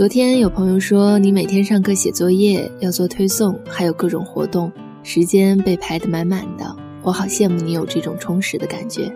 [0.00, 6.74] 昨天有朋友说你每天上课写作业要做推送，还有各种活动，时间被排得满满的。
[7.02, 9.12] 我好羡慕你有这种充实的感觉。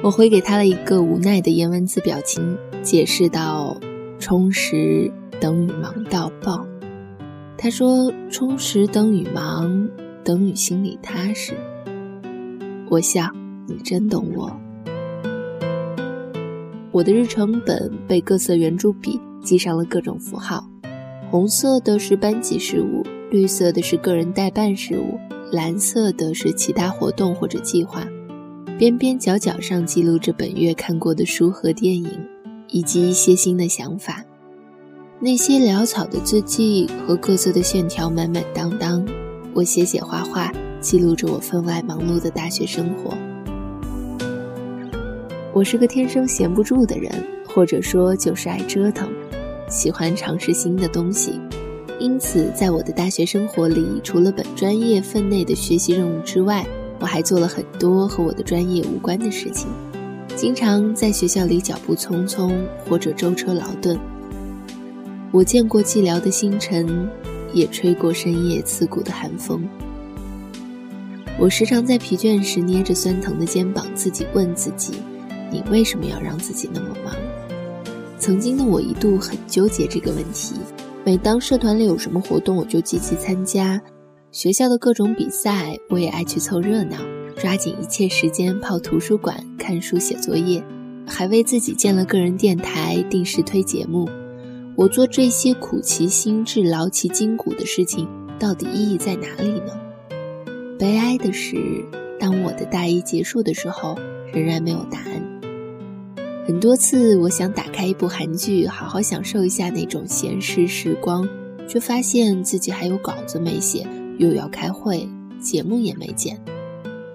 [0.00, 3.76] 我回给他了一个无奈的颜文字表情，解释道
[4.20, 6.64] ：“充实等于忙到爆。”
[7.58, 9.88] 他说：“充实等于忙，
[10.22, 11.52] 等于心里踏实。”
[12.88, 13.28] 我笑，
[13.66, 14.56] 你真懂我。
[16.92, 19.20] 我的日程本被各色圆珠笔。
[19.42, 20.68] 记上了各种符号，
[21.30, 25.18] 红色的是班级事务，绿色的是个人代办事务，
[25.52, 28.06] 蓝色的是其他活动或者计划。
[28.78, 32.10] 边边角角上记录着本月看过的书和电影，
[32.68, 34.24] 以及一些新的想法。
[35.18, 39.06] 那些潦草的字迹和各色的线条满满当当，
[39.52, 40.50] 我写写画画，
[40.80, 43.14] 记录着我分外忙碌的大学生活。
[45.52, 47.12] 我是个天生闲不住的人，
[47.46, 49.10] 或者说就是爱折腾。
[49.70, 51.40] 喜欢尝试新的东西，
[52.00, 56.66] 因此在我的大学生活里，除了本专业分内的学习任务之外，
[56.98, 59.68] 我还做了很多和我的专业无关的事情。
[60.34, 62.52] 经常在学校里脚步匆匆，
[62.88, 63.96] 或者舟车劳顿。
[65.30, 67.08] 我见过寂寥的星辰，
[67.52, 69.66] 也吹过深夜刺骨的寒风。
[71.38, 74.94] 我时常在疲倦时捏着酸疼的肩膀，自己问自己：
[75.52, 77.14] 你为什么要让自己那么忙？
[78.20, 80.54] 曾经的我一度很纠结这个问题。
[81.04, 83.80] 每当社团里有什么活动，我就积极参加；
[84.30, 86.98] 学校的各种比赛，我也爱去凑热闹，
[87.38, 90.62] 抓紧一切时间泡图书馆看书写作业，
[91.06, 94.06] 还为自己建了个人电台，定时推节目。
[94.76, 98.06] 我做这些苦其心志、劳其筋骨的事情，
[98.38, 99.72] 到底意义在哪里呢？
[100.78, 101.56] 悲哀的是，
[102.18, 103.96] 当我的大一结束的时候，
[104.30, 105.29] 仍然没有答案。
[106.50, 111.24] 很多次，我想打开一部韩剧，好好享受一下那种闲适时光，
[111.68, 113.86] 却发现自己还有稿子没写，
[114.18, 115.08] 又要开会，
[115.40, 116.36] 节目也没剪。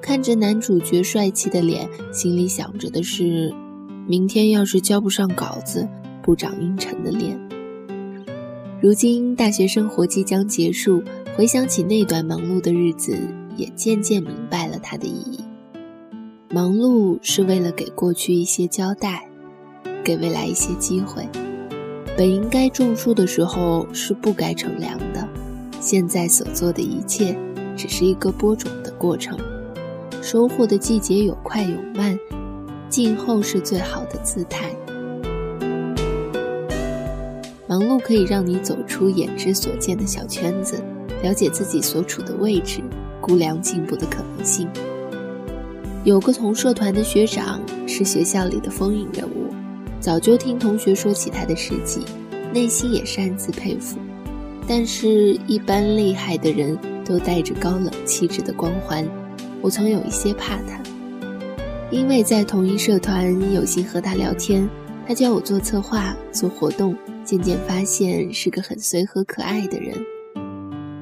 [0.02, 3.54] 看着男主角帅气的脸，心里想着的是：
[4.08, 5.86] 明天要是交不上稿子，
[6.24, 7.38] 部长阴沉的脸。
[8.82, 11.04] 如今大学生活即将结束，
[11.36, 13.18] 回想起那段忙碌的日子，
[13.58, 15.44] 也渐渐明白了它的意义。
[16.52, 19.28] 忙碌是为了给过去一些交代，
[20.06, 21.28] 给未来一些机会。
[22.16, 25.28] 本应该种树的时候是不该乘凉的，
[25.82, 27.38] 现在所做的一切
[27.76, 29.38] 只是一个播种的过程。
[30.22, 32.18] 收获的季节有快有慢，
[32.88, 34.70] 静候是最好的姿态。
[37.68, 40.82] 忙碌可以让你走出眼之所见的小圈子，
[41.22, 42.80] 了解自己所处的位置，
[43.20, 44.70] 估量进步的可能性。
[46.06, 49.45] 有个同社团的学长是学校里的风云人物，
[50.06, 52.00] 早就听同学说起他的事迹，
[52.54, 53.98] 内心也擅自佩服。
[54.68, 59.04] 但是，一般厉害的人都带着高冷气质的光环，
[59.64, 60.80] 我曾有一些怕他。
[61.90, 64.70] 因为在同一社团有幸和他聊天，
[65.08, 69.96] 他教我做策划、做活动，渐渐发现是个很随和可爱的人。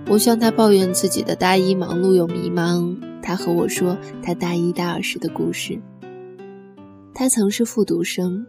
[0.08, 2.96] 我向他抱怨自己的大一忙碌又迷茫。
[3.22, 5.78] 他和我说他大一大二时的故事。
[7.16, 8.44] 他曾是复读生，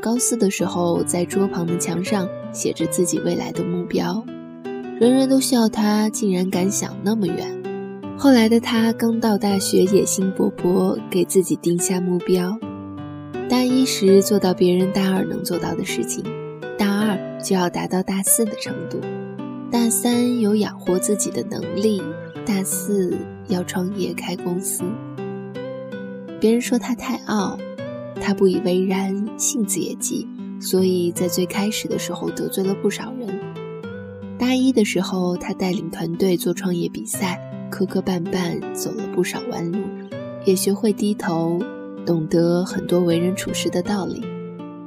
[0.00, 4.24] 高四的时候在桌旁的墙上写着自己未来的目标，
[5.00, 7.62] 人人都笑他竟然敢想那么远。
[8.16, 12.58] 后来的他刚到大学，野心勃勃，给自己定下目标：
[13.48, 16.24] 大一时做到别人大二能做到的事情，
[16.76, 19.00] 大二就要达到大四的程度，
[19.70, 22.02] 大三有养活自己的能力，
[22.44, 23.16] 大四。
[23.48, 24.84] 要创业开公司，
[26.38, 27.58] 别人说他太傲，
[28.20, 30.26] 他不以为然，性子也急，
[30.60, 33.28] 所以在最开始的时候得罪了不少人。
[34.38, 37.40] 大一的时候，他带领团队做创业比赛，
[37.70, 39.78] 磕磕绊绊走了不少弯路，
[40.44, 41.58] 也学会低头，
[42.06, 44.22] 懂得很多为人处事的道理。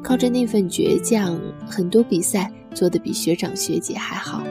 [0.03, 4.43] 靠着那份倔强，很多比赛做得比学长学姐还好。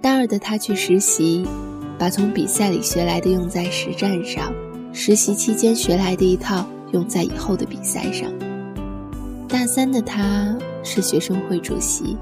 [0.00, 1.44] 大二的他去实习。
[1.98, 4.54] 把从比赛里学来的用在实战上，
[4.92, 8.30] 实习期间学来的一套用在以后的比赛上。
[9.48, 12.16] 大三的他是学生会主席，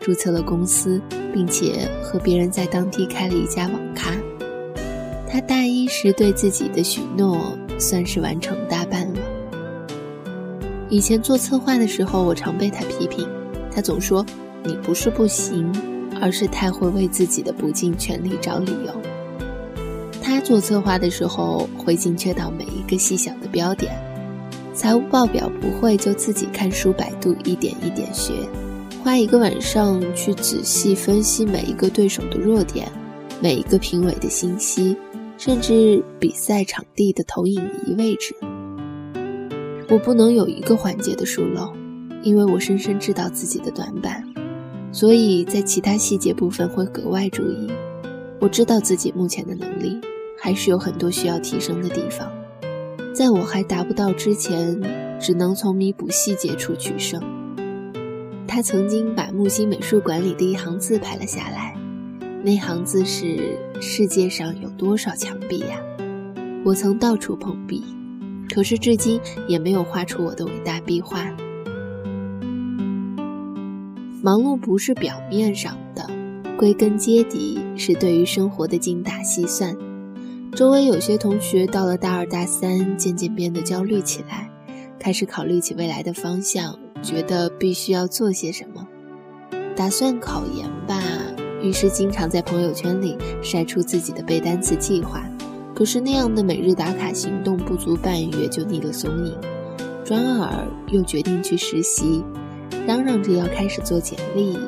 [0.00, 1.00] 注册了公司，
[1.32, 4.14] 并且和别人在当地开了一家网咖。
[5.28, 9.20] 他大一时对自己的许诺算是完成大半了。
[10.88, 13.28] 以前做策划的时候，我常被他批评，
[13.72, 14.26] 他总说
[14.64, 15.72] ：“你不是不行，
[16.20, 18.92] 而是太会为自己的不尽全力找理由。”
[20.30, 23.92] 他做策划的时候会精确到每一个细小的标点，
[24.72, 28.32] 财务报表不会就自己看书百度一点一点学，
[29.02, 32.86] 花一个晚上去仔细分析每一个对手的弱点，
[33.42, 34.96] 每一个评委的信息，
[35.36, 38.32] 甚至比赛场地的投影仪位置。
[39.88, 41.72] 我不能有一个环节的疏漏，
[42.22, 44.24] 因为我深深知道自己的短板，
[44.92, 47.66] 所以在其他细节部分会格外注意。
[48.38, 50.00] 我知道自己目前的能力
[50.40, 52.32] 还是有很多需要提升的地方。
[53.14, 54.80] 在我还达不到之前，
[55.20, 57.20] 只能从弥补细节处取胜。
[58.48, 61.76] 他曾经把木星美术馆里的一行字拍了下来，
[62.42, 65.80] 那行字是“世界上有多少墙壁呀？”
[66.64, 67.82] 我曾到处碰壁，
[68.52, 71.24] 可是至今也没有画出我的伟大壁画。
[74.22, 76.08] 忙碌不是表面上的，
[76.58, 79.74] 归根结底是对于生活的精打细算。
[80.54, 84.50] 周围有些同学到了大二大三，渐渐变得焦虑起来，
[84.98, 88.86] 开始考虑起未来的方向，觉得必须要做些什么，
[89.76, 91.00] 打算考研吧。
[91.62, 95.24] 于是经常在朋友圈里晒出自己的背单词计划。
[95.74, 99.34] 可是那样的每日打卡行动不足半月就腻了踪影，
[100.04, 102.22] 转而又决定去实习，
[102.86, 104.58] 嚷嚷着要开始做简历。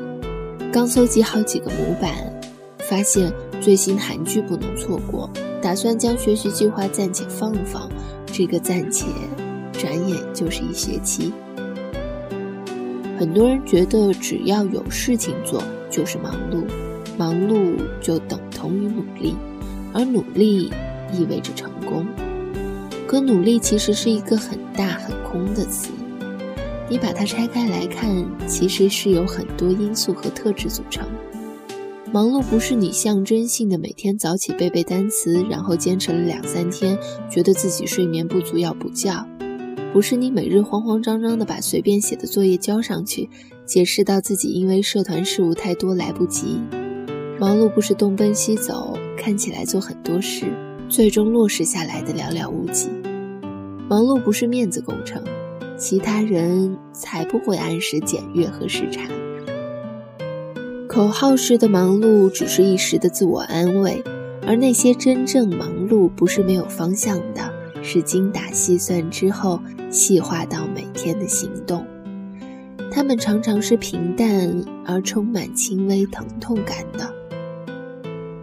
[0.72, 2.14] 刚搜集好几个模板，
[2.78, 3.30] 发现
[3.60, 5.28] 最新韩剧不能错过。
[5.62, 7.88] 打算将学习计划暂且放放，
[8.26, 9.06] 这个暂且，
[9.72, 11.32] 转眼就是一学期。
[13.16, 16.64] 很多人觉得只要有事情做就是忙碌，
[17.16, 19.36] 忙碌就等同于努力，
[19.94, 20.72] 而努力
[21.12, 22.04] 意味着成功。
[23.06, 25.90] 可努力其实是一个很大很空的词，
[26.88, 28.12] 你把它拆开来看，
[28.48, 31.06] 其实是由很多因素和特质组成。
[32.12, 36.98] 忙碌不是你象征性的每天早起背背单词，然后坚持了两三天，
[37.30, 39.24] 觉得自己睡眠不足要补觉；
[39.94, 43.30] 不是你每日慌慌张张的把随便写的作业交上去，
[43.64, 46.60] 解释到自己因为社团事务太多来不及。
[47.40, 50.44] 忙碌不是东奔西走，看起来做很多事，
[50.90, 52.90] 最终落实下来的寥寥无几。
[53.88, 55.24] 忙碌不是面子工程，
[55.78, 59.00] 其他人才不会按时检阅和视察。
[60.92, 64.04] 口号式的忙碌只是一时的自我安慰，
[64.46, 67.50] 而那些真正忙碌不是没有方向的，
[67.82, 69.58] 是精打细算之后
[69.90, 71.82] 细化到每天的行动。
[72.90, 77.10] 他们常常是平淡而充满轻微疼痛感的。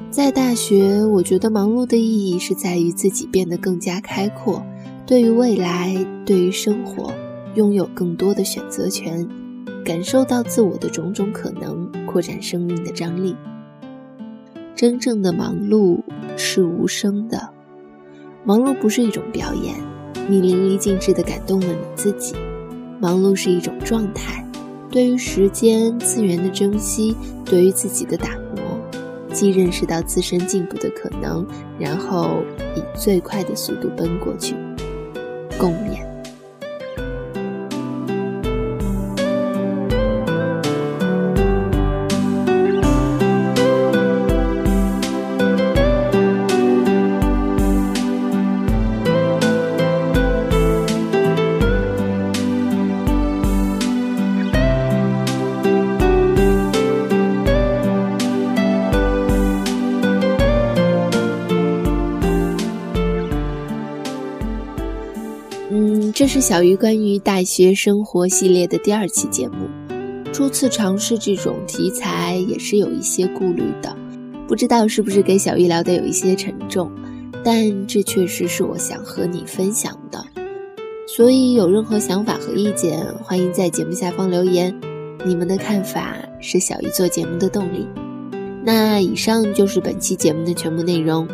[0.10, 4.66] 在大学，我觉得忙碌的意义是在于自己变得更加开阔，
[5.06, 5.96] 对于未来，
[6.26, 7.14] 对于生活，
[7.54, 9.30] 拥有更多的选择权。
[9.86, 13.36] 感受到自我的种种可能，扩展生命的张力。
[14.76, 16.02] 真正的忙碌
[16.36, 17.50] 是无声的，
[18.44, 19.76] 忙碌不是一种表演，
[20.28, 22.34] 你淋漓尽致地感动了你自己。
[23.00, 24.44] 忙碌是一种状态，
[24.90, 27.16] 对于时间资源的珍惜，
[27.46, 28.80] 对于自己的打磨，
[29.32, 31.46] 既认识到自身进步的可能，
[31.78, 32.38] 然后
[32.76, 34.56] 以最快的速度奔过去，
[35.60, 36.09] 共勉。
[66.32, 69.68] 是小鱼关于大学生活系列的第二期节目，
[70.32, 73.98] 初次尝试这种题材也是有一些顾虑的，
[74.48, 76.92] 不知道是不是给小鱼聊的有一些沉重，
[77.44, 80.24] 但这确实是我想和你分享的，
[81.08, 84.72] 所以有任何想法和意见，欢迎在节目下方留言，
[85.26, 87.88] 你们的看法是小鱼做节目的动力。
[88.64, 91.28] 那以上就是本期节目的全部内容，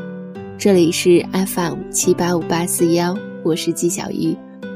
[0.57, 4.33] 这里是 FM 七八五八四幺，我是季小鱼。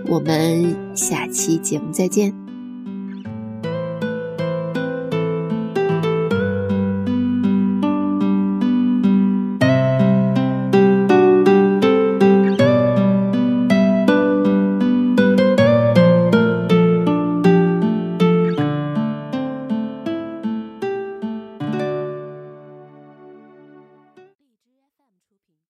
[0.07, 2.38] 我们下期节目再见。